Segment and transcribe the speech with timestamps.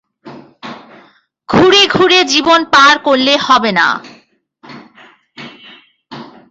[1.49, 3.87] ঘুরে ঘুরে জীবন পার করলে হবে না।